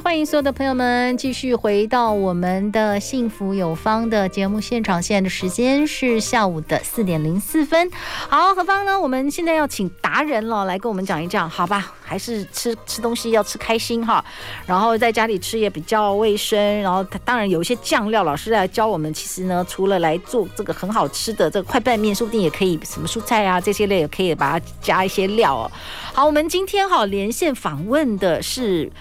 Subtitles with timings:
[0.00, 5.02] 欢迎所有的朋友们继续回到我们的幸福有方的节目现场。
[5.02, 7.90] 现在的时间是下午的四点零四分。
[8.28, 9.00] 好，何方呢？
[9.00, 11.94] 我们现在要请达人了，来跟我们讲一讲，好吧？
[12.02, 14.22] 还是吃吃东西要吃开心哈，
[14.66, 16.82] 然后在家里吃也比较卫生。
[16.82, 19.12] 然后当然有一些酱料，老师来教我们。
[19.14, 25.70] 其实呢，除了来做这个很好吃的这个快拌面，说不定也可以什么蔬菜啊这些类也可以把它加一些料哦。
[26.12, 28.92] 好，我们今天哈连线访问的是。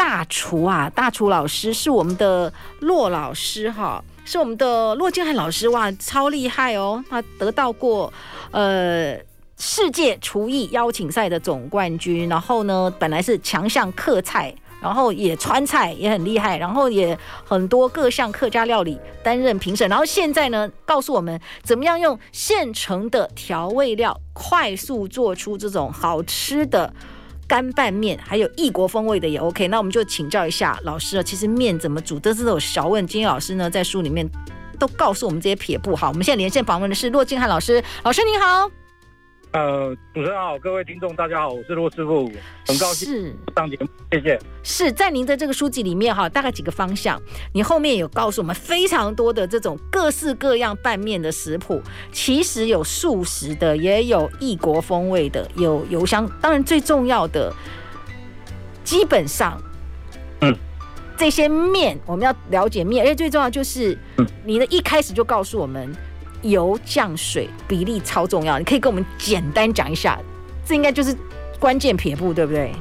[0.00, 8.10] 大厨啊，大厨老师是我们的骆老师哈，是我们的骆敬汉老师哇，超厉害哦，他得到过
[8.50, 9.14] 呃
[9.58, 26.90] 世界厨艺邀请赛的总冠军，然后呢，本来是强项客菜，然后也川菜也很厉害，然后也很多各项客家料理担任评审，然后现在呢，告诉我们怎么样用现成的调味料快速做出这种好吃的。
[27.50, 31.22] 干拌面还有异国风味的也 OK，那我们就请教一下老师啊。
[31.24, 33.04] 其实面怎么煮，这是有小问。
[33.04, 34.24] 今天老师呢在书里面
[34.78, 35.96] 都告诉我们这些撇步。
[35.96, 38.70] 好，我们现在连线访问的是骆静汉老师，老师您好。
[39.52, 42.30] 呃，主持人好，各位听众大家好，我是骆师傅，
[42.68, 44.38] 很高兴上节目，谢谢。
[44.62, 47.20] 是在您的这个书籍里面哈，大概几个方向，
[47.52, 57.52] 你后面有告诉我们非常多的这种各式各样拌面的食谱，其实有素食的，也有异国风味的，有油香，当然最重要的，
[58.84, 59.60] 基本上，
[60.42, 60.56] 嗯，
[61.16, 63.98] 这些面我们要了解面，而且最重要就是，
[64.44, 65.92] 你的一开始就告诉我们。
[66.42, 70.18] 油酱水比例超重要，你可以跟我们简单讲一下，
[70.64, 71.16] 这应该就是
[71.58, 72.72] 关键撇步，对不对？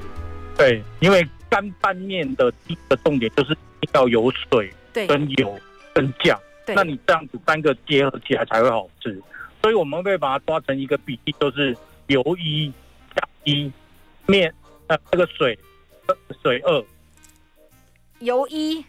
[0.57, 3.57] 对，因为干拌面的第一个重点就是
[3.93, 5.57] 要有水，对，跟油
[5.93, 9.21] 跟酱，对，那你这样子三个结合起来才会好吃。
[9.61, 11.75] 所以我们会把它抓成一个比例，就是
[12.07, 12.71] 油一
[13.15, 13.71] 酱一
[14.25, 14.53] 面
[14.87, 15.57] 呃这个水
[16.41, 16.85] 水二，
[18.19, 18.85] 油一，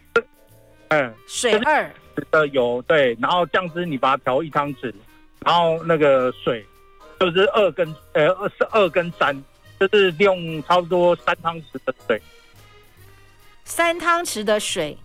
[0.89, 1.91] 嗯，水二。
[2.31, 4.93] 的油对，然后酱汁你把它调一汤匙，
[5.39, 6.65] 然后那个水
[7.19, 9.35] 就是二跟呃二是二跟三，
[9.79, 12.21] 就是用差不多三汤匙的水，
[13.63, 14.97] 三汤匙的水，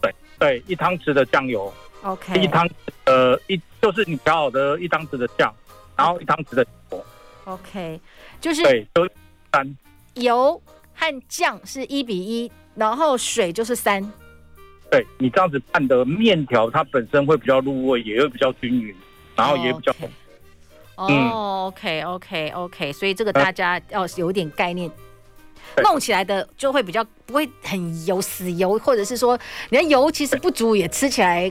[0.00, 1.72] 对对，一汤匙的酱油
[2.02, 2.72] ，OK，一汤匙
[3.06, 5.54] 呃一就是你调好的一汤匙的酱，
[5.96, 7.04] 然后一汤匙的油
[7.44, 8.00] ，OK，
[8.40, 9.08] 就是对，就
[9.52, 9.76] 三。
[10.14, 10.60] 油
[10.94, 14.12] 和酱是一比一，然后水就是三。
[14.90, 18.92] 对，你这样子拌的面条，它本身会比较入味，也会比较均匀，
[19.36, 20.10] 然后也比较红。
[20.96, 24.90] 哦，OK，OK，OK，所以这个大家要有点概念，
[25.84, 31.50] 弄起来的就会比较不会很油死油，或者是说你的油其实不足，也吃起来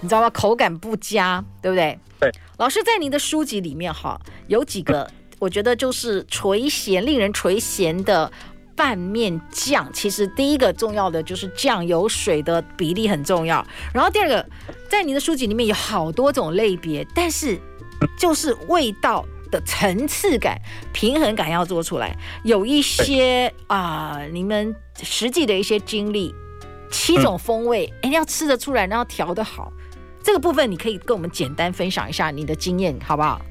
[0.00, 0.30] 你知道吗？
[0.30, 1.98] 口感不佳，对不对？
[2.20, 2.30] 对。
[2.58, 5.10] 老师在您的书籍里面哈，有几个
[5.40, 8.30] 我觉得就是垂涎、令人垂涎的。
[8.80, 14.48] 拌面酱其实第一个重要的就是酱油水的比例很重要，然后第二个，
[14.88, 17.60] 在你的书籍里面有好多种类别，但是
[18.18, 20.58] 就是味道的层次感、
[20.94, 26.34] 平衡感要做出来，有一些啊、呃，你们实际的一些经历，
[26.90, 29.70] 七种风味，哎、嗯，要吃得出来，然后调得好，
[30.22, 33.42] 这个部分你可以跟我们简单分享一下你的经验，好不好？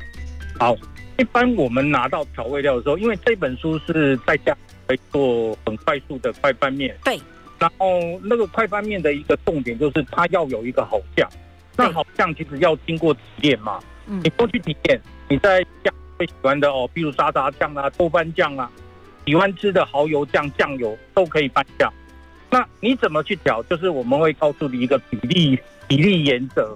[0.60, 0.76] 好，
[1.20, 4.58] 一般我们拿到调味料的时候，因为这本书是在家。
[4.90, 7.22] 来做很快速的快拌面，对。
[7.60, 11.30] 然后那个快拌面的一个重点就是它要有一个好酱，
[11.78, 13.80] 那好酱其实要经过提炼嘛。
[14.08, 14.20] 嗯。
[14.24, 15.00] 你过去提炼，
[15.30, 18.72] 你在酱最喜欢的哦，比如沙茶酱啊、豆瓣酱啊，
[19.28, 21.94] 喜欢吃的蚝油酱、酱油都可以拌酱。
[22.50, 23.62] 那你怎么去调？
[23.64, 26.76] 就是我们会告诉你一个比例比例原则，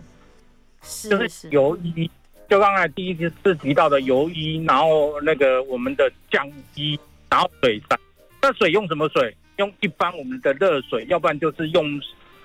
[0.83, 2.11] 是是就是油一，
[2.47, 6.45] 就刚才第一次提到的油一，然后那个我们的酱
[6.75, 6.99] 一。
[7.33, 7.99] 然后水三，
[8.43, 9.35] 那水用什么水？
[9.57, 11.99] 用一般我们的热水，要不然就是用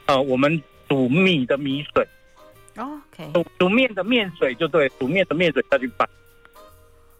[0.07, 2.09] 呃我们煮米的米水。
[2.79, 3.31] OK。
[3.35, 6.09] 煮煮面的面水就对，煮面的面水下去拌。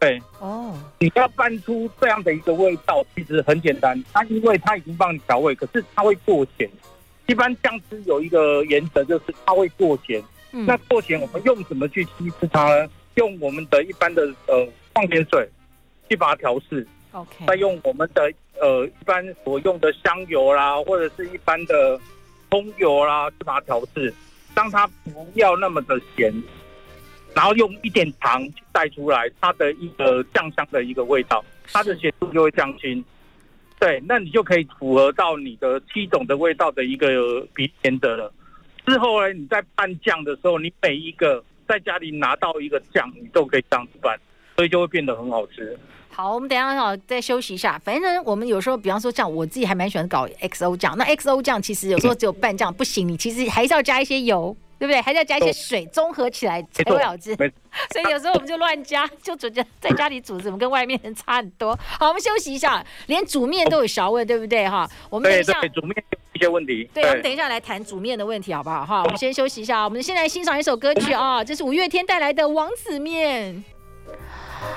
[0.01, 0.19] 对。
[0.39, 0.79] 哦。
[0.99, 4.03] 你要拌出这样的一个味道，其实很简单。
[4.15, 6.71] 它因为它已经帮你调味，可是它会过咸。
[7.27, 10.23] 一般酱汁有一个原则，就是它会过咸。
[10.53, 10.65] 嗯。
[10.65, 12.91] 那过咸，我们用什么去稀释它呢？
[13.17, 15.47] 用我们的一般的呃矿泉水
[16.09, 16.89] 去把它调试。
[17.47, 21.99] 再用我们的呃一般所用的香油啦，或者是一般的
[22.51, 24.13] 葱油啦，去把它调制，
[24.55, 26.33] 让它不要那么的咸，
[27.35, 33.05] 然后用一点糖带出来它的一个酱香的一个味道，它的咸度就会降轻。
[33.81, 38.33] 对，那你就可以符合到你的七种的味道的一个比例原则了。
[38.85, 44.19] 之后呢，你在拌酱的时候，你每一个在家里拿到一个酱，你都可以这样子拌，
[44.57, 45.79] 所以就会变得很好吃。
[46.21, 47.81] 好，我们等一下哈再休息一下。
[47.85, 54.57] 反正我们有时候，比方说像我自己还蛮喜欢搞 XO 酱，那 XO 酱其实有时候只有拌酱不行，你其实还是要加一些油。
[54.81, 55.01] 对不对？
[55.01, 57.35] 还是要加一些水，综合起来才会好吃。
[57.35, 61.77] 所以有时候我们就乱加，就觉得在家里煮怎么跟外面人差很多。
[61.99, 64.69] 好，我们休息一下，连煮面都有学问，对不对？
[64.69, 65.93] 哈，我们等一下煮面
[66.33, 66.89] 一些问题。
[66.95, 68.87] 对，我们等一下来谈煮面的问题，好不好？
[68.87, 73.57] 哈，我们先休息一下，我们先来欣赏一首歌曲啊，这是五月天带来的《王子面》。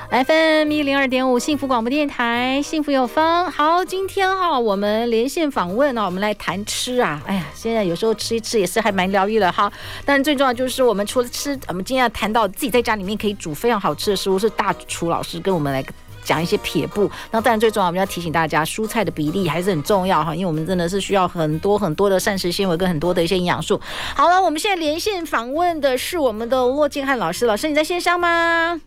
[0.09, 3.49] FM 一零二点五幸福广播电台，幸福有方。
[3.49, 7.21] 好，今天哈，我们连线访问呢，我们来谈吃啊。
[7.25, 9.71] 哎呀，现在有时候吃一吃也是还蛮疗愈的哈。
[10.03, 15.81] 但最重要就是我们除了吃，我们今天要谈到自己在家里面可以煮非常好吃的食物，是大厨老师跟我们来
[16.25, 17.09] 讲一些撇步。
[17.31, 23.79] 那当然最重要，我们要提醒大家，蔬菜的比例还是很重要哈，因为我们真的是需要很多很多的膳食纤维跟很多的一些营养素。
[24.13, 28.81] 好了，我们现在连线访问的是我们的骆敬汉老师，老师你在线上吗？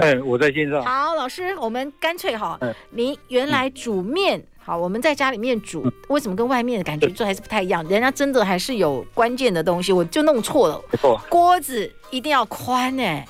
[0.00, 0.82] 哎， 我在线上。
[0.82, 2.58] 好，老师，我们干脆哈，
[2.90, 7.86] 您原来煮面，好，我们在家里面煮，为什么跟外面的感觉做还是不太一样？
[7.88, 10.82] 人家真的还是有关键的东西，我就弄错了。
[10.90, 13.26] 没错，锅子一定要宽哎。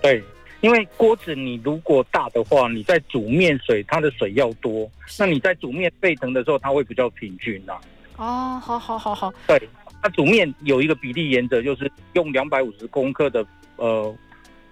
[0.00, 0.22] 对，
[0.60, 4.88] 因为锅子你如果大的话，你在煮面水，它的水要多，
[5.18, 7.74] 那你在煮面沸腾的时候，它会比较平均呐。
[8.16, 9.32] 哦，好好好好。
[9.48, 9.68] 对，
[10.00, 13.44] 它煮面有一个比例原则，就是用两百五十公克的
[13.76, 14.14] 呃。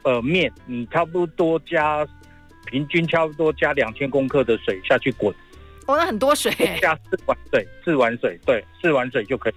[0.02, 2.06] 呃，面你差不多加，
[2.66, 5.34] 平均差不多加两千公克的水下去滚。
[5.86, 6.52] 哦，那很多水。
[6.80, 9.52] 加四碗水，四碗水，对，四碗水就可以。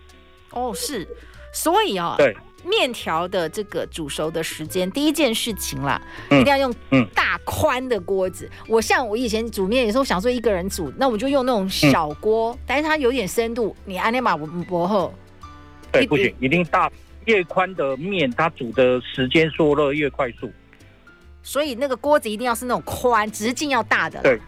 [0.51, 1.07] 哦，是，
[1.53, 2.35] 所以啊、哦，对，
[2.65, 6.73] 面条的这个煮熟的时间，第一件事情啦，嗯、一定要用
[7.13, 8.49] 大宽的锅子。
[8.51, 15.13] 嗯、我像我以前煮面，有时候想说一个人煮，那我就用那种小锅，嗯、但是它有点深度，你按那马伯后，
[15.91, 16.91] 对，不行，一定大。
[17.25, 20.51] 越宽的面，它煮的时间缩热越快速，
[21.41, 24.21] 所以那个锅子一定要是那种宽，直径要大的。
[24.21, 24.39] 对，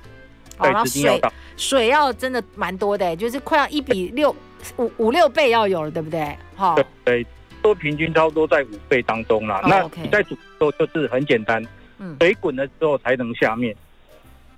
[0.57, 1.21] 好，然后水
[1.57, 4.35] 水要真的蛮多的，就是快要一比六
[4.77, 6.37] 五五六倍要有了，对不对？
[6.55, 7.25] 好，对，
[7.61, 9.61] 都平均差不多在五倍当中啦。
[9.67, 11.65] 那你在煮的时候就是很简单，
[11.97, 13.75] 嗯，水滚了之后才能下面。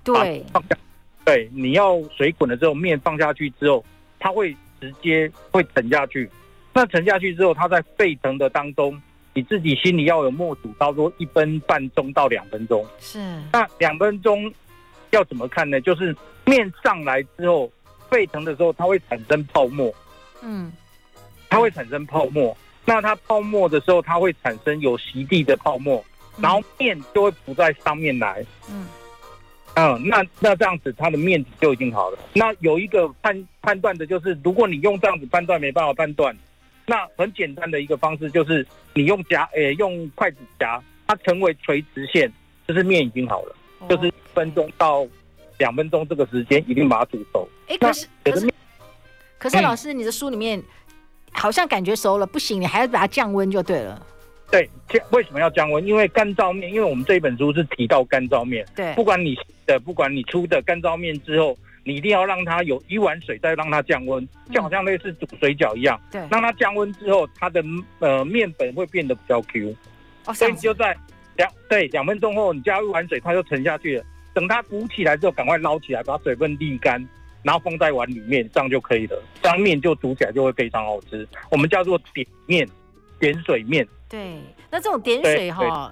[0.04, 0.76] 对，放下，
[1.24, 3.84] 对，你要水滚了之后，面放下去之后，
[4.18, 6.30] 它会直接会沉下去。
[6.78, 9.02] 那沉下去之后，它在沸腾的当中，
[9.34, 12.86] 你自己心里要有默数，差不多一分半钟到两分钟。
[13.00, 13.18] 是。
[13.52, 14.48] 那两分钟
[15.10, 15.80] 要怎么看呢？
[15.80, 16.14] 就是
[16.46, 17.68] 面上来之后，
[18.08, 19.92] 沸腾的时候，它会产生泡沫。
[20.40, 20.72] 嗯。
[21.50, 22.56] 它会产生泡沫。
[22.84, 26.04] 那它泡沫的时候，它会产生有席地的泡沫，
[26.40, 28.46] 然后面就会浮在上面来。
[28.70, 28.86] 嗯。
[29.74, 32.18] 嗯，那那这样子，它的面就已经好了。
[32.34, 36.32] 那有一个判判断的就是，如果你用这样子判断没办法判断。
[36.88, 42.32] 那很简单的一个方式就是，你用夹，诶、欸，用筷子夹，它成为垂直线，
[42.66, 45.06] 就是面已经好了，哦、就是一分钟到
[45.58, 47.46] 两分钟这个时间，一定把它煮熟。
[47.66, 48.48] 哎、欸，可是可是
[49.38, 50.62] 可是老师，你的书里面
[51.32, 54.06] 好像感觉熟了，不行，你还要把它降温就对了。
[54.50, 55.86] 对，降为什么要降温？
[55.86, 61.54] 因为干燥面，因为我们这一本书是提到干燥面，对，不管你的，不管你出的干燥面之后。
[61.88, 65.98] 你一定要让它有一碗水，再让它降温，就好像类似煮水饺一样。
[66.10, 67.64] 对，让它降温之后，它的
[67.98, 69.74] 呃面粉会变得比较 Q。
[70.26, 70.94] 哦，所以你就在
[71.36, 74.04] 两对两分钟后，你加一碗水，它就沉下去了。
[74.34, 77.02] 等它鼓起来之后，赶快捞起来，把水分沥干，
[77.42, 79.22] 然后放在碗里面，这样就可以了。
[79.42, 81.26] 这样面就煮起来就会非常好吃。
[81.50, 82.68] 我们叫做点面，
[83.18, 83.88] 点水面。
[84.10, 84.38] 对，
[84.70, 85.90] 那这种点水哈，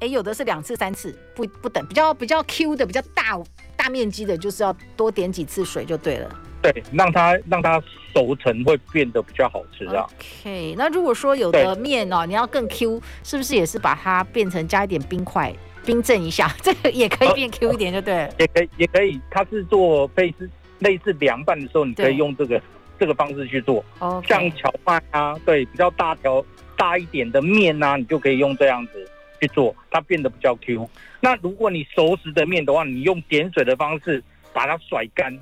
[0.00, 3.36] 哎，有的是两次、三次不不等，比较比较 Q 的，比较大。
[3.82, 6.30] 大面积的，就是要多点几次水就对了。
[6.62, 7.82] 对，让它让它
[8.14, 10.06] 熟成会变得比较好吃啊。
[10.20, 15.52] OK，那如果说有的面哦，你要更 Q，是不是也是把它变成加一点冰块
[15.84, 18.30] 冰镇一下， 这个也可以变 Q 一点，就对了。
[18.38, 20.48] 也可以，也可以，它是做类似
[20.78, 22.62] 类似凉拌的时候，你可以用这个
[23.00, 23.84] 这个方式去做。
[23.98, 26.44] 哦，像荞麦啊，对，比较大条
[26.76, 29.08] 大一点的面啊，你就可以用这样子。
[29.42, 30.88] 去做，它变得比较 Q。
[31.20, 34.22] 那如果你熟食的面的话，你用点水的方式
[34.52, 35.36] 把它甩干，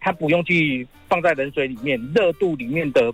[0.00, 3.12] 它不用去放在冷水里面，热度里面的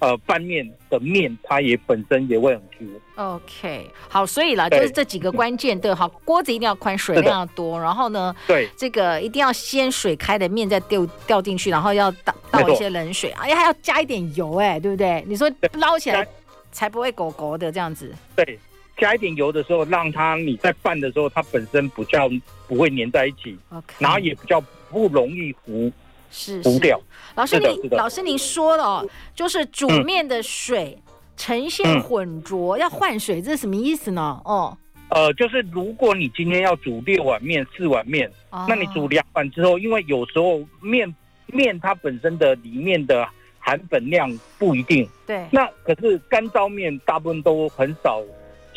[0.00, 2.86] 呃拌面的面，它也本身也会很 Q。
[3.16, 15.24] OK，好，所以啦，就是这几个关键对，好，锅子一定要宽，水量要多，然后呢，对，这个一定要先水开的面再丢掉进去，然后要倒倒一些冷水，哎呀，还要加一点油，哎，对不对？
[15.26, 16.26] 你说捞起来
[16.72, 18.14] 才不会狗狗的这样子。
[18.36, 18.58] 对，
[19.00, 22.28] 加一点油的时候，让它你在拌的时候，它本身比较
[22.68, 23.56] 不会粘在一起
[23.98, 25.90] 然后也比较不容易糊，
[26.30, 27.00] 是糊掉。
[27.34, 30.96] 老师，您老师您说了哦，就是煮面的水。
[30.96, 31.10] 嗯。
[31.40, 34.38] 呈现混浊，嗯、要换水，这是什么意思呢？
[34.44, 34.76] 哦，
[35.08, 41.10] 呃，就是如果你今天要煮六碗面、四碗面，哦、那你煮两碗之后，因为有时候面
[41.46, 43.26] 面它本身的里面的
[43.58, 48.20] 含粉量不一定，对，那可是干燥面大部分都很少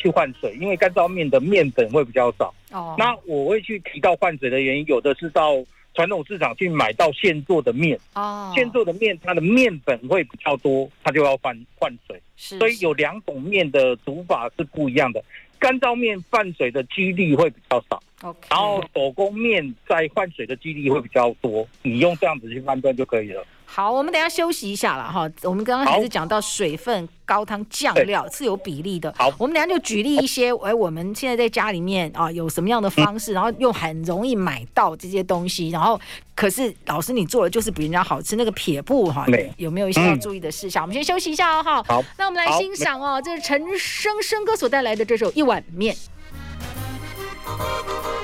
[0.04, 2.54] 去换水，因为干燥面的面粉会比较少。
[2.70, 5.64] 哦，那我会去提到换水的原因，有的是到。
[5.96, 15.24] 传统市场去买到现做的面，哦，现做的面它的面粉会比较多，它就要换换水，是，所以有两种面的煮法是不一样的。
[15.56, 23.46] 干燥面换水的几率会比较少，OK，然后手工面在换水的几率会比较多，你用这样子去判断就可以了。
[23.74, 25.28] 好，我们等一下休息一下了哈。
[25.42, 29.12] 我们刚刚还是讲到水分、高汤、酱料是有比例的。
[29.18, 36.00] 好，我们等下就举例一些，哎，我们现在在家里面啊，有什么样的方式，然后又很容易买到这些东西，然后
[36.36, 39.26] 可是老师你做的就是比人家好吃，那个撇步哈，
[39.56, 40.84] 有没有一些要注意的事项？
[40.84, 41.82] 我们先休息一下哦，哈。
[41.82, 45.92] 好，那我们来欣赏哦，这是陈升升哥所带来的这首《一碗面》。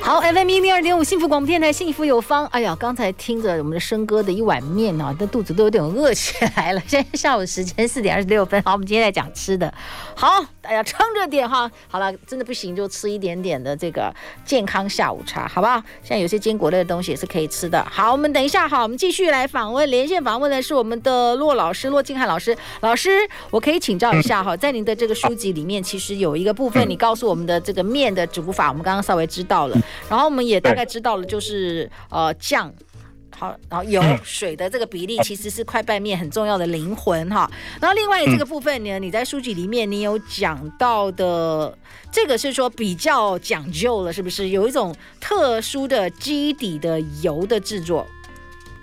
[0.03, 2.45] 好，FM 一零二点五幸福广播电台，幸福有方。
[2.47, 6.83] 哎呀，刚才听着我们的生哥的一碗面呢，那肚子都有点饿起来了。
[6.89, 8.61] 现在下午时间四点二十六分。
[8.65, 9.73] 好，我们今天来讲吃的。
[10.17, 11.71] 好，大家撑着点哈。
[11.87, 14.13] 好了，真的不行就吃一点点的这个
[14.45, 15.81] 健康下午茶，好不好？
[16.03, 17.87] 现在有些坚果类的东西也是可以吃的。
[17.89, 22.57] 好，我们等一下哈，我们继续来访问，连线访问的是我们的骆老师，骆静汉老师。
[22.81, 23.11] 老师，
[23.51, 29.79] 我可以请教一下哈，在您的这个书籍里面，其实有一个部分，你告诉我们的这个面的煮法，我们刚刚稍微知道了。
[30.09, 32.73] 然后我们也大概知道了，就是呃酱，
[33.37, 37.51] 好，然后油水的这个比例其实是快拌面很重要的灵魂哈。
[37.81, 41.77] 然后另外这个部分呢，你在书籍里面你有讲到的，
[42.13, 44.51] 这个是说比较讲究了，是不是？
[44.51, 48.07] 有一种特殊的基底的油的制作。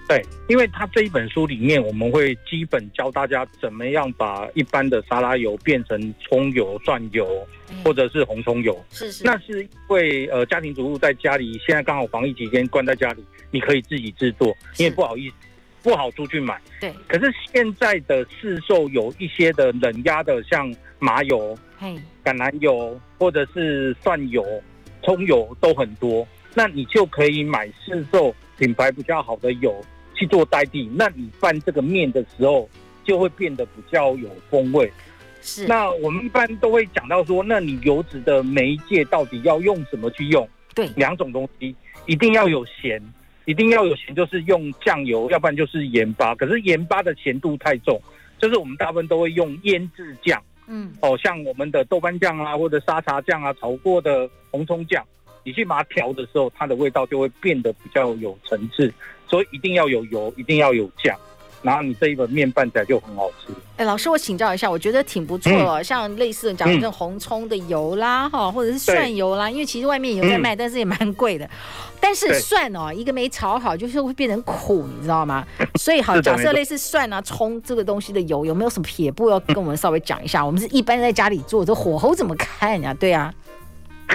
[0.07, 7.45] 对，因为他这一本书里面，我们会基本教大家怎么样把一般的沙拉油变成葱油、蒜油，
[7.83, 8.81] 或者是红葱油。
[8.89, 9.25] 是是。
[9.25, 15.35] 那是因为呃，家庭主妇在家里，现在刚好防疫期间关在家里，你可以自己制作，因为不好意思，
[15.83, 16.57] 不好出去买。
[16.79, 16.93] 对。
[17.05, 24.41] 可是现在的市售有一些的冷压的，像麻油、嘿，橄榄油或者是蒜油、
[25.03, 29.75] 葱油都很多，那你就可以买市售品牌比较好的油。
[30.17, 32.67] 去做代替，那你拌这个面的时候
[33.05, 34.91] 就会变得比较有风味。
[35.41, 40.49] 是，那我们一般都会讲到说，那你油脂的媒介到底要用什么去用？
[40.73, 41.73] 对，两种东西
[42.05, 43.01] 一定要有咸，
[43.45, 46.35] 一定要有咸，就是用酱油，要不然就是盐巴。
[46.35, 48.01] 可是盐巴的咸度太重，
[48.39, 50.41] 就是我们大部分都会用腌制酱。
[50.67, 55.05] 嗯，哦，像我们的豆瓣酱啊，或者沙茶酱啊，炒过的红葱酱，
[55.43, 58.93] 你去把它调的时候，它的味道就会变得比较有层次。
[59.27, 61.15] 所以一定要有油，一定要有酱，
[61.61, 63.53] 然后你这一碗面拌起来就很好吃。
[63.75, 65.81] 哎，老师，我请教一下，我觉得挺不错哦。
[65.81, 71.49] 嗯、像类似讲这种红葱的油啦，哈、嗯，或者是蒜油啦，因为其实外面有在卖，嗯、但是也蛮贵的。
[71.99, 75.45] 但是蒜哦，一个没炒好，就是会变成苦，你知道吗？
[75.79, 80.41] 所以好，假设类似蒜啊、葱这个东西的油，有没有什么撇步要跟我们稍微讲一下？
[80.41, 82.93] 嗯、我们是一般在家里做，这火候怎么看呀？
[82.93, 83.33] 对啊，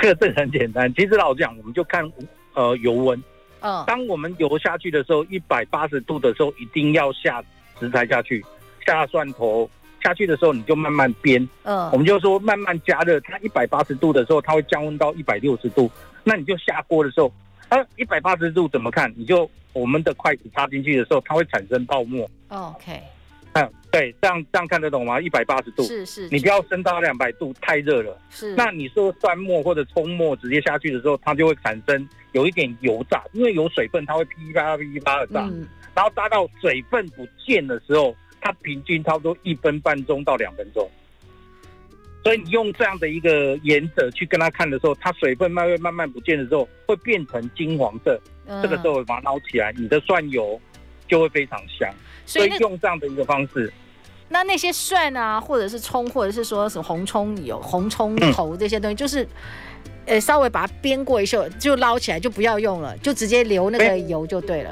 [0.01, 0.93] 这个很简单。
[0.95, 2.11] 其实老实讲，我们就看
[2.55, 3.23] 呃油温。
[3.63, 7.43] 嗯，当我们油下去的时候，一百八十度的时候，一定要下
[7.79, 8.45] 食材下去，
[8.85, 9.71] 下蒜头
[10.03, 11.47] 下去的时候，你就慢慢煸。
[11.63, 15.91] 嗯，我们就说慢慢加热，它一百八十度的时候，它会降温到一百六十度。
[16.25, 17.33] 那你就下锅的时候，
[17.69, 19.13] 啊，一百八十度怎么看？
[19.17, 22.29] 你就我们的筷子插进去的时候，它会产生泡沫。
[22.49, 23.01] OK。
[23.93, 25.21] 嗯，对，这样这样看得懂吗？
[25.21, 28.19] 一百八十度，是是，你不要升到两百度，太热了。
[28.31, 35.41] 是，那你说蒜末或者葱末直接下去的时候，它就会产生有一点油炸，因为有水分，它会噼里啪啦噼里啪啦的炸。
[35.53, 40.91] 嗯，然后炸到水分不见的时候，它平均差不多一分半钟到两分钟。
[42.25, 48.19] 所以你用这样的一个颜色去跟它看的时候，它水分慢慢慢慢不见的时候，会变成金黄色。
[48.47, 50.61] 嗯，这个时候把它捞起来，你的蒜油
[51.09, 51.93] 就会非常香。
[52.25, 53.73] 所以用这样的一个方式，
[54.33, 59.29] 那那些蒜啊，或者是葱，或者是说什么红葱油、红葱头这些东西，嗯、就是，
[60.07, 64.71] 呃，稍微把它煸过一下就捞起来，就不要用了，就直接留那个油就对了。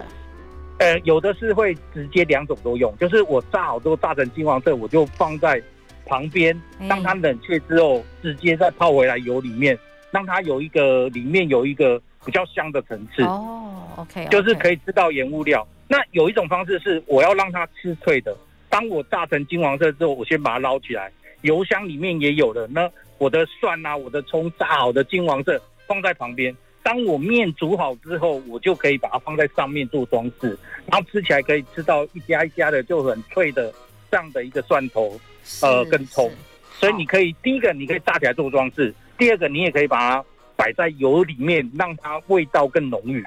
[0.78, 5.62] 呃，有的是会直接两种都用，就是我炸好之后炸成金黄色，我就放在
[6.06, 9.78] 旁边，让它冷却之后，直接再泡回来油里面，
[10.10, 13.22] 让它有一个里面有一个比较香的层次。
[13.24, 15.68] 哦，OK，就是可以吃到盐物料。
[15.86, 18.34] 那有一种方式是，我要让它吃脆的。
[18.70, 21.12] 当我炸成金黄色之后，我先把它捞起来，
[21.42, 22.66] 油箱里面也有了。
[22.68, 26.56] 那我的蒜啊，我的葱炸好的金黄色放在旁边。
[26.82, 33.70] 当我面煮好之后，我就可以把它放在上面做装饰，然后吃起来可以吃到一家一家的就很脆的
[34.10, 35.20] 这样的一个蒜头，
[35.60, 36.30] 呃，跟葱。
[36.72, 40.24] 所以你可以第一个你可以炸起来做装饰，第二个你也可以把它
[40.56, 43.22] 摆在油里面，让它味道更浓郁。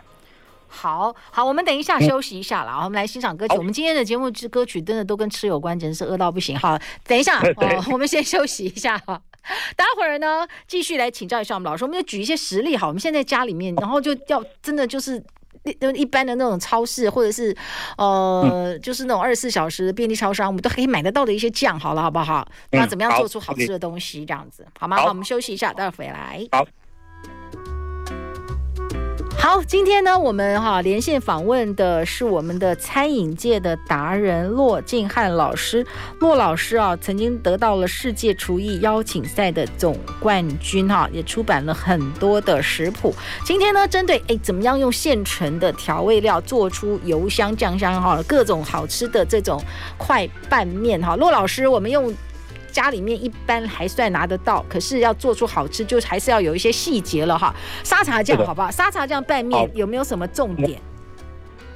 [0.74, 3.56] 好好，我们等一下休息一下了，嗯、我们来欣赏歌曲。
[3.56, 6.58] 我们今天的节目之歌曲真的都跟吃有关，简直是饿到不行。
[6.58, 9.22] 好，等一下 哦，我们先休息一下哈。
[9.76, 11.84] 待会儿呢，继续来请教一下我们老师。
[11.84, 15.24] 我们就举一些实例，好，我们现在家里面，然后就要真的就是
[15.96, 17.56] 一般的那种超市，或者是
[17.98, 22.48] 呃，嗯、就是那种二十四小时的便利超商，我们都可以买得到的一些酱，好了，好不好？
[22.72, 24.26] 那怎么样做出好吃的东西？
[24.26, 24.98] 这样子好吗？
[24.98, 26.46] 好，我们休息一下，待会儿回来。
[26.52, 26.66] 好。
[29.44, 35.86] 好，今天呢，我们哈连线访问的是我们的餐饮界的达人骆静汉老师。
[36.20, 43.14] 骆老师啊，曾经得到了世界厨艺邀请赛的总冠军哈，也出版了很多的食谱。
[43.44, 49.62] 今天呢，针对哎怎么样用现成的调味料做出油香酱香哈各种好吃的这种
[49.98, 52.16] 快拌面哈，骆老师，我们用。
[52.74, 57.54] 家里面一般还算拿得到，可是要做出好吃，就还是要有一些细节了哈。
[57.84, 58.72] 沙茶酱好不好？
[58.72, 60.82] 沙茶酱拌面有没有什么重点？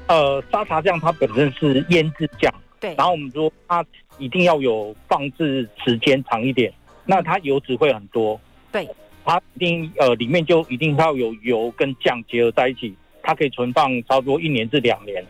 [0.08, 2.96] 呃，沙茶酱它本身是腌制酱，对。
[2.96, 3.86] 然后我们说它
[4.18, 6.74] 一定要有放置时间长一点，
[7.06, 8.40] 那它油脂会很多。
[8.72, 8.90] 对。
[9.24, 15.24] 它一定呃里面就一定要有油跟酱结合在一起，它可以存放差不多一年至两年，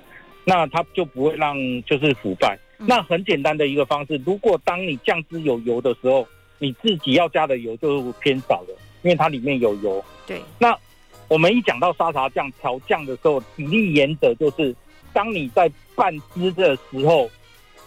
[0.46, 2.58] 那它就不会让就是腐败。
[2.78, 6.28] 那很简单的一个方式，如果当你酱汁有油的时候，
[6.60, 10.04] 你自己要加的油就偏少了，因为它里面有油。
[10.26, 10.42] 对。
[10.60, 10.78] 那
[11.28, 14.76] 我们一讲到沙茶酱调酱的时候，比例原则就是，
[15.12, 17.30] 当你在拌汁的时候，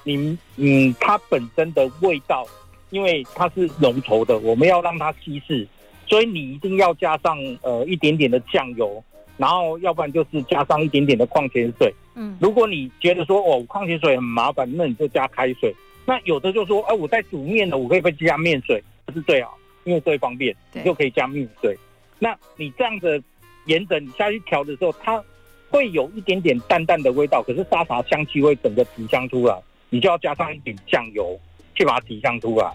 [0.03, 2.47] 你嗯，它本身的味道，
[2.91, 5.67] 因为它是浓稠的，我们要让它稀释，
[6.09, 9.03] 所以你一定要加上呃一点点的酱油。
[9.41, 11.91] 然后，要不然就是加上一点点的矿泉水。
[12.15, 15.75] 嗯，如果你觉得说哦，矿泉水很麻烦，那你就加开水。
[16.05, 21.75] 那有的就说，哎，我在煮面了，我可以不加面水，这是最好，因为最方便，你就可以加面水。
[22.19, 23.23] 那你这样子
[23.65, 25.25] 沿着你下去调的时候，它
[25.71, 31.41] 会有一点点淡淡的味道，可是沙茶香气会整个提香出来，你就要加上一点酱油
[31.75, 32.71] 去把它提香出来。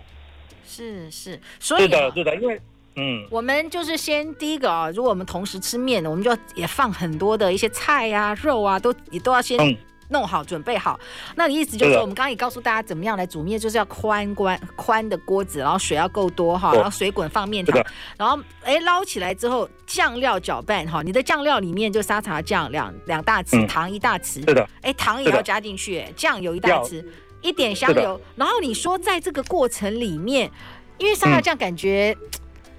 [0.65, 2.59] 是是，所以是的，是的，因为。
[2.95, 9.77] 嗯，我们就是先第一个啊，如果我们同时吃面，我们就也放很多的一些菜啊、肉啊，都也都要先
[10.09, 10.97] 弄好、嗯、准备好。
[11.35, 17.75] 那你意思就是说，我们刚刚也告诉大家怎么样来煮面，就是要宽关宽的锅子，然后水要够多哈，然后水滚放面条，
[18.17, 27.03] 然后哎捞起来之后酱料搅拌哈，你的酱料里面就沙茶酱两两大匙，嗯、糖一大匙，是的，哎糖也要加进去，酱油一大匙，
[27.41, 30.49] 一点香油，然后你说在这个过程里面，
[30.97, 32.15] 因为沙茶酱感觉。
[32.21, 32.29] 嗯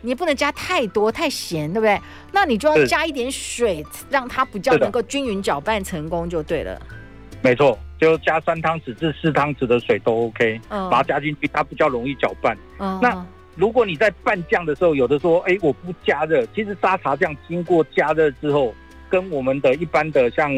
[0.03, 2.01] 你不能加太多太咸，对不对？
[2.33, 6.81] 那你就要加一点水，让它比较能够均匀搅拌成功就对了。
[7.43, 12.57] 没错，就加三汤匙至四汤匙的水都 OK，嗯，把它加进去，它比较容易搅拌。
[12.79, 18.75] 嗯，那如果你在拌酱的时候，有的说，哎，我不加热，其实沙茶酱经过加热之后，
[19.09, 20.53] 跟我们的一般的像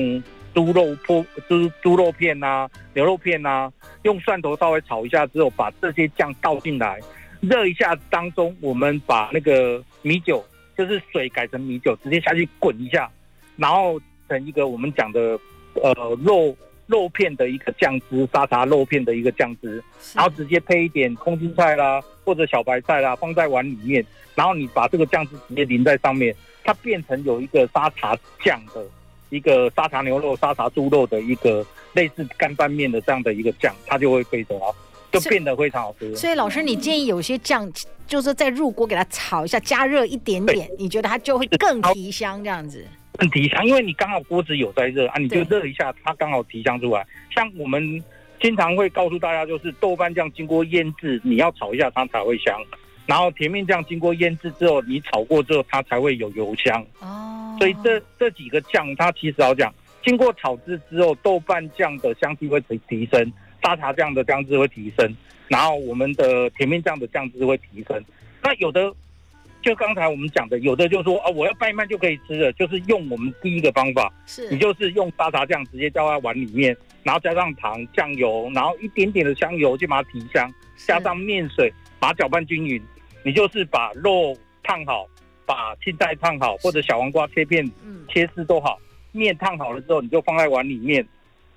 [0.55, 3.71] 猪肉铺猪猪肉片啊、牛肉片啊，
[4.03, 7.01] 用蒜头稍微炒一下之后，把这些酱倒进来。
[7.41, 10.45] 热一下当中，我们把那个米酒，
[10.77, 13.11] 就是水改成米酒，直接下去滚一下，
[13.57, 15.39] 然后成一个我们讲的
[15.75, 15.93] 呃
[16.25, 19.83] 肉肉片的一个酱汁，沙茶肉片的一个酱汁，
[20.15, 28.85] 然后直接配一点空心菜啦或者小白菜啦，放在碗里面，然后你把这个酱汁直接淋在上面，它变成有一个沙茶酱的
[29.31, 34.75] 一个沙茶牛肉、沙茶猪肉的一个类似干拌面的这样的一个酱，它就会非常好。
[35.13, 36.15] 就变得非常好吃。
[36.17, 37.71] 所以老师，你建议有些酱，
[38.07, 42.87] 就是再入锅给它炒一下，加热一点点，你觉得它就会更提香这样子？
[43.19, 47.05] 更提香，因为你刚好锅子有在热啊，你就热一下，它刚好提香出来。
[47.35, 48.03] 像我们
[48.41, 52.57] 经常会告诉大家，就是豆瓣酱经过腌制，你要炒一下它才会香。
[53.07, 56.85] 然后甜面酱经过腌制之后，你炒过之后，它才会有油香。
[57.01, 57.57] 哦。
[57.59, 63.33] 所以这这几个酱，它其实要讲，经过炒制之后，豆瓣酱的香气会提提升。
[63.63, 65.17] 沙茶酱的酱汁会提升，
[65.49, 68.03] 然后我们的甜面酱的酱汁会提升。
[68.43, 68.93] 那有的
[69.61, 82.81] 就刚才我们讲的，有的就说啊，我要拌一拌就可以吃了，就是用我们第一个方法，是你就是用沙茶酱直接浇在碗里面，然后加上糖、酱油，然后一点点的香油就把它提香，加上面水把它搅拌均匀。
[83.25, 85.07] 你就是把肉烫好，
[85.45, 88.79] 把青菜烫好，或者小黄瓜切片、嗯、切丝都好，
[89.11, 91.05] 面烫好了之后，你就放在碗里面，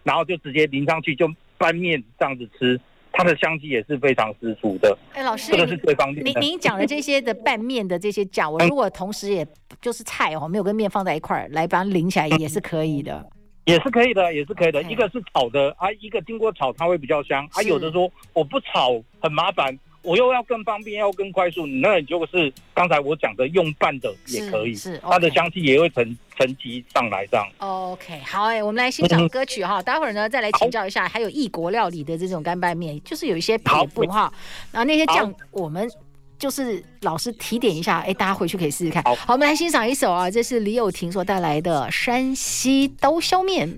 [0.04, 2.82] 然后就直接淋上去，就拌面这样子吃。
[3.13, 4.97] 它的香气也是非常十足的。
[5.13, 6.32] 哎，老师，这个是最方便的。
[6.32, 9.45] 您您讲的这些的拌面的这些酱，我如果同时也
[9.82, 13.30] 就是菜哦，没有跟面放在一块儿来把它淋起来，也是可以的。
[13.65, 14.82] 也是可以的，也是可以的。
[14.84, 17.45] 一个是炒的啊，一个经过炒它会比较香。
[17.52, 19.78] 还、啊、有的说我不炒很麻烦。
[20.04, 27.48] 我又要更方便，要更快速，那你就是刚才我讲的用拌的也可以，是，它的香气也会沉沉积上来这样。
[27.60, 34.34] OK，好哎、欸，我们来欣赏歌曲哈，待会儿呢再来请教一下，还有异国料理的这种干拌面，就是有一些撇步哈，
[34.72, 35.88] 然后那些酱我们
[36.40, 39.04] 就是老师提点一下，哎、欸，大家回去可以试试看。
[39.04, 43.70] 好，好，我们来欣赏一首啊，这是李友廷所带来的《山西刀削面》。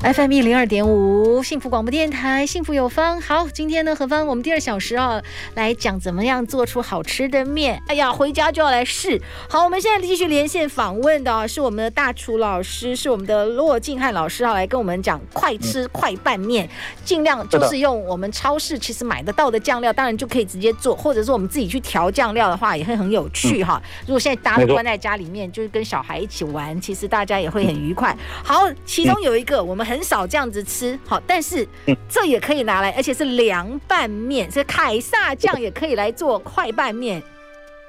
[0.00, 3.20] FM 一零二点五，幸福广播电台，幸福有方。
[3.20, 5.20] 好，今天呢，何方我们第二小时啊，
[5.54, 7.82] 来讲怎么样做出好吃的面。
[7.88, 9.20] 哎呀，回家就要来试。
[9.48, 16.70] 好，我们现在继续连线访问的啊是我们的大厨老师，是我们的骆静汉老师啊，来跟我们讲快吃快拌面，
[17.04, 23.82] 尽量就是用我们超市其实买得到的酱料，当然就可以直接做，或者是我们自己去调酱料的话，也会很有趣哈。
[24.06, 28.16] 如果现在大家都关在家里面，就是跟小孩一起玩，其实大家也会很愉快。
[28.44, 29.87] 好，其中有一个我们。
[29.88, 31.66] 很少这样子吃，好，但是
[32.08, 37.22] 这也可以拿来，而且是凉拌面，是凯撒酱也可以来做快拌面，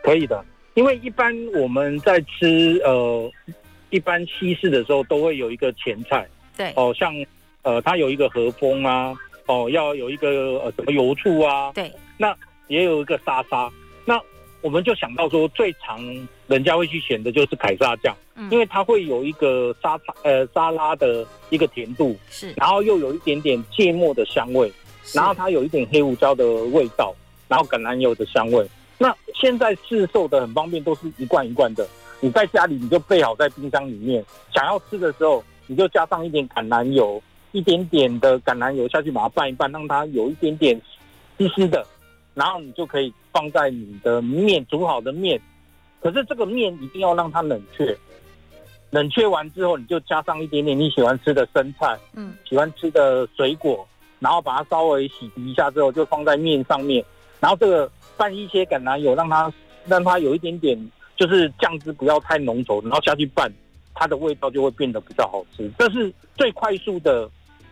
[0.04, 0.44] 可以的。
[0.76, 3.30] 因为一般我们在吃呃
[3.90, 7.14] 一般西式的时候，都会有一个前菜，对，哦，像
[7.64, 9.14] 呃它有一个和风啊，
[9.48, 12.34] 哦要有一个呃什么油醋啊，对，那
[12.68, 13.70] 也有一个沙沙，
[14.06, 14.18] 那
[14.62, 16.04] 我们就想到说最常
[16.48, 18.16] 人家会去选的就是凯撒酱。
[18.50, 24.72] 因为它会有一个沙茶呃沙拉的一个甜度，是，然后又有一点点芥末的香味，
[25.14, 27.14] 然后它有一点黑胡椒的味道，
[27.50, 28.66] 然后橄榄油的香味。
[28.98, 31.86] 那现在市售的很方便，都是一罐一罐的，
[32.22, 40.82] 你在家里你就备好在冰箱里面，想要吃的时候你就加上一点橄榄油，一点点的橄榄油下去把它拌一拌，让它有一点点
[41.38, 41.86] 湿湿的，
[42.40, 45.38] 然后你就可以放在你的面煮好的面，
[46.00, 47.94] 可是这个面一定要让它冷却。
[48.92, 53.86] 冷却完之后，你就加上一点点你喜欢吃的生菜，嗯，喜欢吃的水果，
[54.20, 57.04] 然后把它稍微洗涤一下之后，就放在面上面，
[57.42, 59.52] 然后这个拌一些橄榄油，让它
[59.86, 63.52] 让它有一点点，就是酱汁不要太浓稠，然后下去拌，
[63.94, 65.70] 它的味道就会变得比较好吃。
[65.78, 67.30] 这是最快速的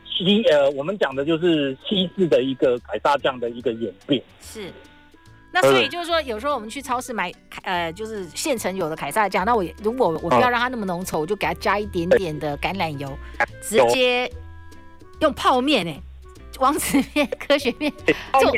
[0.10, 4.72] 西呃，我们讲的就是西式的一个凯撒酱的一个演变，是。
[5.52, 7.32] 那所以就是说，有时候我们去超市买，
[7.64, 9.46] 呃，就是现成有的凯撒酱。
[9.46, 13.18] 那我如果我不要让它那么浓稠，我就给它加一点点的橄榄油，
[13.62, 14.30] 直接
[15.22, 16.04] 用泡面呢，
[16.60, 17.92] 王子面、科学面
[18.40, 18.52] 做。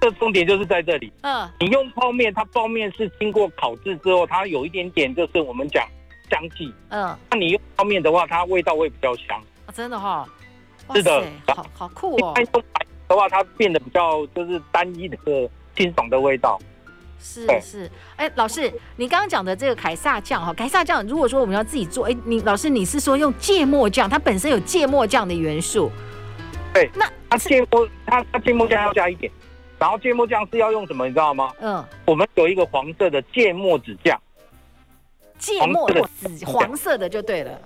[0.00, 1.12] 这重点就是在这里。
[1.20, 5.86] 嗯，你用泡面，它泡面是经过烤制之后，它有一点点就是我们讲
[6.28, 6.74] 香气。
[6.88, 9.40] 嗯，那你用泡面的话，它味道会比较香。
[9.66, 10.28] 啊，真的哈？
[10.94, 12.18] 是的，好好酷哦。
[12.18, 15.16] 用白的话，它变得比较就是单一的。
[15.74, 16.60] 清爽的味道，
[17.18, 25.90] 是是，哎，老师，你刚刚讲的这个凯撒酱哈，凯撒酱，如果说我们要自己做，哎，你老师你是说用芥末酱，它本身有芥末酱的元素，
[26.74, 29.32] 对，那它芥末，它它芥末酱要加一点，
[29.78, 31.50] 然后芥末酱是要用什么，你知道吗？
[31.60, 34.20] 嗯，我们有一个黄色的芥末子酱，
[35.38, 37.58] 芥末的紫黄色的就对了，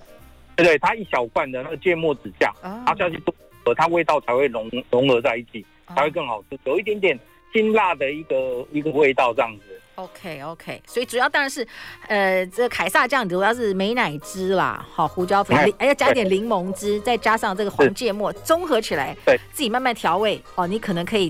[0.57, 3.17] 对对，它一小罐的那个芥末籽酱，然后下去
[3.63, 5.65] 做，它味道才会融融合在一起，
[5.95, 7.17] 才会更好吃，有一点点。
[7.53, 11.65] 辛辣的一个一个味道这样子，OK OK，所以主要当然是，
[12.07, 21.29] 呃，这个凯撒酱主要是美奶汁啦，好胡椒粉，还要加一点柠檬汁，再加上这个黄芥末，综合起来，对，自己慢慢调味哦，你可能可以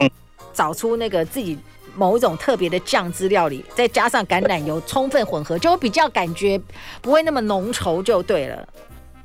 [0.51, 1.57] 找出那个自己
[1.95, 6.59] 某一种特别的酱汁料理，再加上橄榄油充分混合，就会比较感觉
[6.99, 8.67] 不会那么浓稠就对了。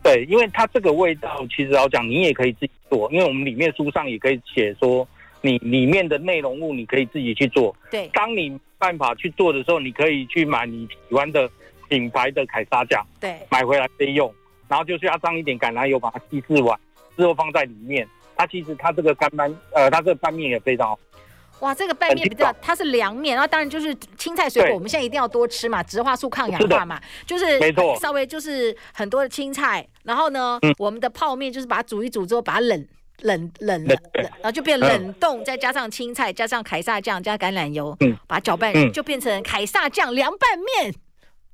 [0.03, 5.07] 对，因为它这个味道其实老讲，你也可以自己做，因为我们里面书上也可以写说。
[5.45, 7.75] 你里面的内容物你可以自己去做。
[7.91, 11.51] 对，当你办法去做的时候，你可以去买你喜欢的
[11.89, 14.33] 品牌的凯撒酱，对，买回来备用，
[14.69, 16.79] 然后就加上一点橄榄油，把它稀释完
[17.17, 18.07] 之后放在里面。
[18.37, 20.99] 它其实它这个干拌，呃，它这个拌面也非常好。
[21.63, 32.87] 哇，这个拌面比较，它是凉面，然后当然就是青菜水果，我们现在一定要多吃嘛，植化素抗氧化嘛，就是没错，稍微就是很多的青菜，然后呢，嗯、我们的泡面就是把它煮一煮之后把它冷。
[33.23, 40.93] 冷冷了，然后就变冷冻，再加上青菜，加上凯撒酱，加橄榄油，嗯，把它搅拌，就变成凯撒酱凉拌面。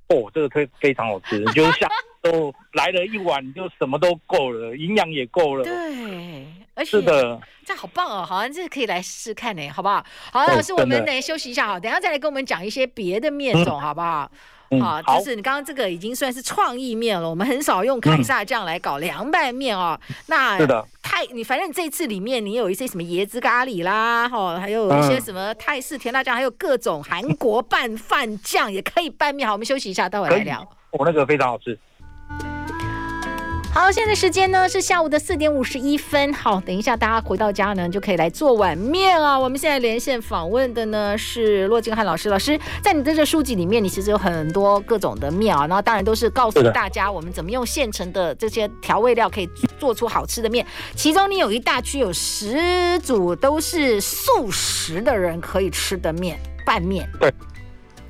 [0.09, 1.87] 哦，这个非非常好吃，就是下
[2.23, 5.65] 都来了一碗，就什么都够了，营养也够了。
[5.65, 6.47] 对，
[6.79, 10.05] 而且是的，这好棒哦，好像这可以来试试看呢，好不好？
[10.33, 14.31] 好，老师，我们来休息一下，好，等下再来跟我们讲一些别的面种，好不好？
[14.81, 19.99] 好，就是你刚刚这个已经算是创意面了，我们很少用凯撒酱来搞凉拌面哦。
[20.27, 20.87] 那是的。
[21.03, 29.49] 泰，你反正这次里面你有一些什么椰子咖喱啦，哈，还有一些什么泰式甜辣酱，还有各种韩国拌饭酱也可以拌面。
[29.49, 30.65] 好，我们休息一下，待会来聊。
[30.91, 31.79] 我那个非常好吃。
[33.71, 36.33] 好，现在时间呢是下午的四点五十一分。
[36.33, 39.39] 好，等一下大家回到家呢就可以来做碗面啊。
[39.39, 42.29] 我们现在连线访问的呢是骆金汉老师。
[42.29, 50.67] 老师，在你的这书籍里面，你其实有很多各种的面啊，然后当然都是告诉大家我们怎么用现成的这些调味料可以做出好吃的面。
[50.97, 57.09] 其中你有一大区有十组都是素食的人可以吃的面，拌面。
[57.21, 57.33] 对，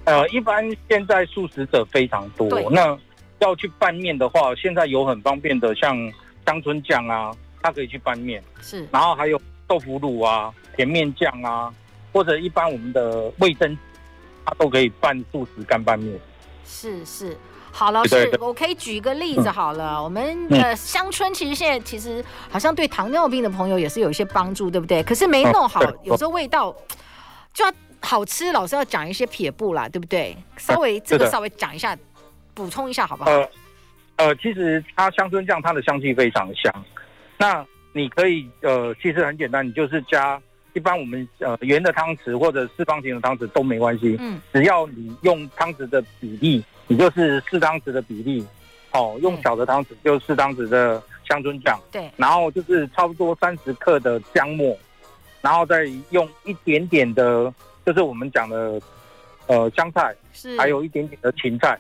[0.05, 2.99] 呃，一般现在素食者非常多，那。
[3.40, 5.96] 要去拌面的话，现在有很方便的，像
[6.46, 7.31] 香椿酱啊，
[7.62, 8.42] 它可以去拌面。
[8.61, 11.72] 是，然后还有豆腐乳啊、甜面酱啊，
[12.12, 13.77] 或者一般我们的味增，
[14.44, 16.18] 它都可以拌素食干拌面。
[16.64, 17.37] 是是，
[17.70, 19.98] 好，老师，我可以举一个例子好了。
[19.98, 25.03] 嗯、我们的香椿其实现在其实好像对糖尿病的朋友也是有一些帮助，对不对？
[25.03, 26.74] 可是没弄好，有时候味道
[27.55, 30.37] 就要好吃，老师要讲一些撇步啦，对不对？
[30.57, 31.96] 稍微这个稍微讲一下。
[32.59, 33.31] 补充一下好不好？
[33.31, 33.51] 呃，
[34.16, 36.75] 呃，其实它香椿酱它的香气非常香。
[37.37, 40.42] 那你可以呃，其实很简单，你就是加
[40.73, 44.16] 一般我们呃圆的汤匙或者四方形的汤匙都没关系。
[44.18, 48.44] 嗯，只要你用汤匙的比例，你就是四汤匙的比例。
[48.90, 51.79] 哦，用小的汤匙就四汤匙的香椿酱。
[51.92, 52.11] 对。
[52.16, 54.77] 然后就是差不多三十克的姜末，
[55.40, 57.55] 然后再用一点点的，
[57.87, 58.81] 就是我们讲的
[59.47, 61.79] 呃香菜，是，还有一点点的芹菜。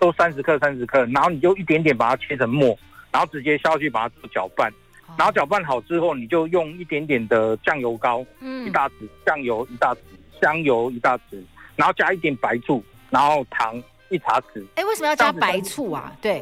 [0.00, 2.76] 都三十克，三十克，然后你就一点点把它切成末，
[3.12, 4.72] 然后直接下去把它做搅拌，
[5.16, 8.92] 然后搅拌好之后，你就用一点点的酱油膏，嗯，一大匙
[9.24, 9.98] 酱油一大匙，
[10.40, 11.40] 香油一大匙，
[11.76, 14.64] 然后加一点白醋，然后糖一茶匙。
[14.74, 16.12] 哎，为什么要加白醋啊？
[16.20, 16.38] 对，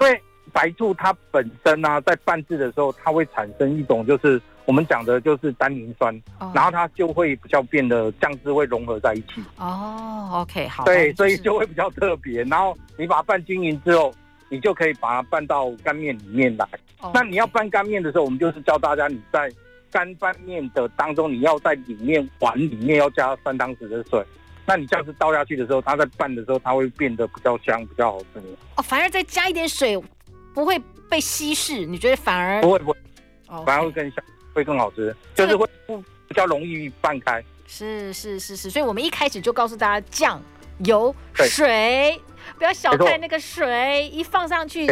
[0.00, 0.20] 因为
[0.52, 4.42] 白醋它本身呢、啊，在拌制的时候，它会产生一种就是。
[4.66, 6.54] 我们讲的就是单宁酸，oh.
[6.54, 9.42] 然后它就会比较变得酱汁会融合在一起。
[9.56, 10.84] 哦、oh,，OK，好。
[10.84, 12.42] 对，所以就会比较特别。
[12.44, 14.12] 然后你把它拌均匀之后，
[14.48, 16.68] 你就可以把它拌到干面里面来。
[17.14, 19.48] 那你要拌干面的时候，我们就是教大家你在
[19.90, 24.20] 干拌面的当中，你要在里面碗里面要加三汤匙的水。
[24.66, 28.42] 那你这样子倒下去的时候，它在拌的时候，它会变得比较香，比较好吃。
[28.74, 29.96] 哦，反而再加一点水，
[30.52, 30.76] 不会
[31.08, 31.86] 被稀释？
[31.86, 32.96] 你觉得反而不会不会.
[33.64, 34.24] 反而会更香。
[34.56, 37.44] 会更好吃，就是会不比较容易拌开。
[37.66, 40.42] 是是是是，所以我们一开始就告诉大家，酱
[40.78, 42.18] 油水，
[42.56, 44.86] 不要小看那个水，一放上去，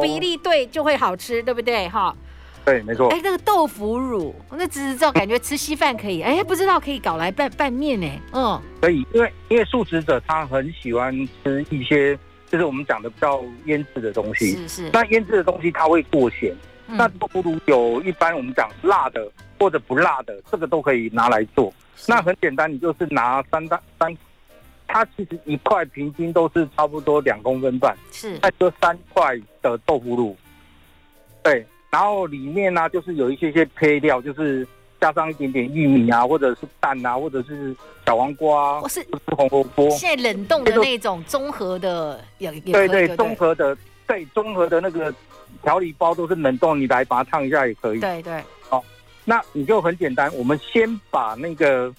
[0.00, 1.86] 比例对就会好吃，对不对？
[1.90, 2.16] 哈，
[2.64, 3.08] 对，没错。
[3.10, 8.10] 哎，那个豆腐乳，那只是知道感觉吃稀饭可以，哎，不知道可以搞来拌拌面呢。
[8.32, 11.12] 嗯，可以，因为因为素食者他很喜欢
[11.42, 12.18] 吃一些，
[12.50, 14.56] 就是我们讲的比较腌制的东西。
[14.56, 16.56] 是是，那腌制的东西它会过咸。
[16.86, 19.26] 嗯、那豆腐乳有一般我们讲辣的
[19.58, 21.72] 或者不辣的，这个都可以拿来做。
[22.06, 24.14] 那很简单，你就是拿三大三，
[24.86, 30.36] 它其实一块平均都是差不多两公分半，是，那就三块的豆腐乳。
[31.42, 34.66] 对，然后里面呢、啊、就是有一些些配料，就是
[35.00, 39.02] 加上一点点玉米啊，或者是蛋啊，或者是小黄瓜，或是
[39.34, 39.88] 红萝卜。
[39.90, 43.74] 现在冷冻的那种综合的也也对对，综合的
[44.06, 45.14] 对综合的那个。
[45.62, 48.00] 调理包都是冷冻，你来把它烫一下也可以。
[48.00, 48.84] 对对，好，
[49.24, 51.94] 那你就很简单，我们先把那个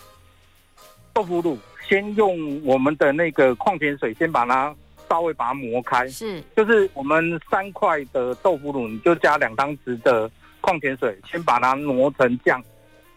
[1.14, 4.76] 豆腐乳，先用我们的那个矿泉水，先把它
[5.10, 6.08] 稍微把它磨开。
[6.08, 10.30] 是，就是我们三块的豆腐乳，你就加两汤匙的
[10.62, 12.64] 矿泉水，先把它磨成酱，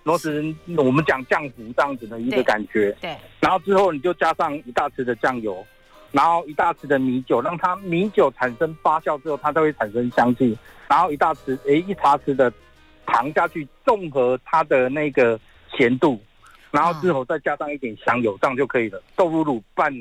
[0.02, 2.92] 磨成我们讲浆糊这样子的一个感觉。
[3.00, 5.66] 对，对，然后之后你就加上一大匙的酱油。
[6.12, 10.56] 然后一大匙的米酒，让它米酒产生发酵之后，它都会产生香气。
[10.88, 12.52] 然后一大匙，诶，一茶匙的
[13.04, 15.38] 糖下去，综合它的那个
[15.76, 16.18] 咸度。
[16.70, 19.02] 然后之后再加上一点香油，这样就可以了。
[19.16, 19.92] 豆腐乳拌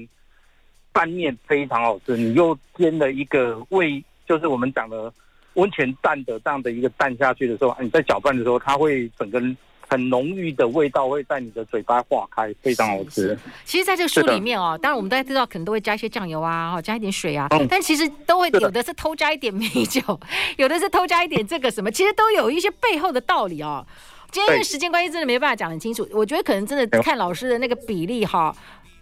[0.91, 5.11] 拌面非常好吃，你又煎了一个味，就是我们讲的
[5.53, 9.41] 温泉蛋的这样的一个蛋下去的时候，你在搅拌的时候，它会整个
[9.87, 13.37] 很浓郁的味道会在你的嘴巴化开，非常好吃。
[13.65, 20.19] 其实，在这个书里面哦，当然我们大家知道，可能都会加一些酱油啊，哈，加一点水啊，嗯、但其实都会有的是偷加一点米酒，
[20.57, 23.85] 有的是偷加一点这个什么，其实都有一些背后的道理哦。
[24.29, 26.05] 今天因为时间关系，真的没办法讲很清楚。
[26.11, 28.53] 我觉得可能真的看老师的那个比例哈。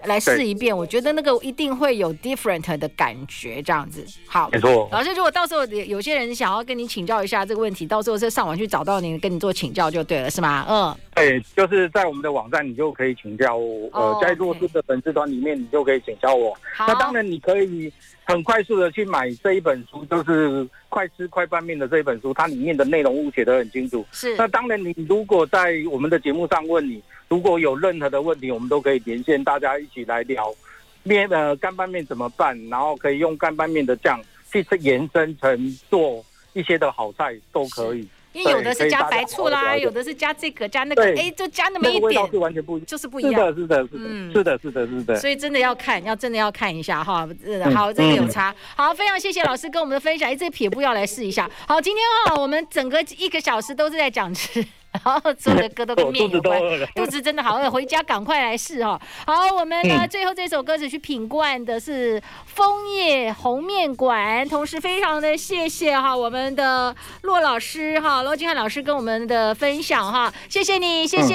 [0.03, 4.05] 来试一遍，我觉得那个一定会有 different 的感觉，这样子。
[4.27, 4.87] 好，没错。
[4.91, 10.65] 老师，如果到时候有些人想要跟你请教一下这个问题，到时候再上网去找到你，跟你做请教就对了，是吗？
[10.69, 13.89] 嗯，对，就是在我们的网站，你就可以请教我。
[13.93, 16.55] 呃，在弱智的粉丝团里面，你就可以请教我。
[16.75, 17.91] 好，那当然你可以
[18.25, 24.05] 很快速的去买这一本书，就是快吃快拌面的这一本书，它里面的内容物写得很清楚。
[24.11, 24.35] 是。
[24.35, 27.01] 那当然，你如果在我们的节目上问你。
[27.27, 30.53] 如果有任何的问题，我们都可以连线，大家一起来聊
[31.01, 38.07] 面呃干拌面怎么办，然后可以用干拌面的酱去延伸成做一些的好菜都可以。
[38.35, 43.33] 因为有的是加白醋啦，有的是加这个加那个，哎，就加那么一点，是完全不一样，就是不一样。
[43.33, 45.15] 是的，是的，是的，嗯，是的，是的，是的。
[45.15, 47.25] 所以真的要看，要真的要看一下哈。
[47.73, 48.53] 好，这个有差。
[48.75, 50.29] 好，非常谢谢老师跟我们的分享。
[50.29, 51.49] 哎，这个撇步要来试一下。
[51.65, 54.65] 好，今天哈，我们整个一个小时都是在讲吃。
[55.03, 56.59] 然后做的歌都跟 面有关，
[56.95, 58.99] 肚子真的好饿，回家赶快来试哈。
[59.25, 71.33] 好，我们呢最后这首歌曲去品冠的是枫叶红面馆，同时非常的谢谢哈我们的骆老师哈罗金汉老师跟我们的分享哈，谢谢你，谢谢，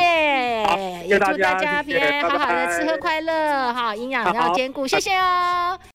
[1.06, 5.78] 也祝大家平安，好好的吃喝快乐哈，营养要兼顾，谢谢哦。